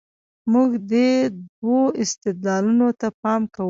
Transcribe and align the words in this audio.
موږ 0.51 0.69
دې 0.91 1.09
دوو 1.47 1.79
استدلالونو 2.01 2.87
ته 2.99 3.07
پام 3.21 3.41
کوو. 3.53 3.59